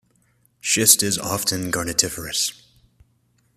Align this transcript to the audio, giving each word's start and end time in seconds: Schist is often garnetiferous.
Schist 0.61 1.03
is 1.03 1.19
often 1.19 1.71
garnetiferous. 1.71 2.59